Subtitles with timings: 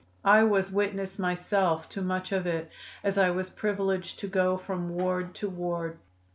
[0.25, 2.71] I was witness myself to much of it,
[3.03, 5.99] as I was privileged to go from ward to ward.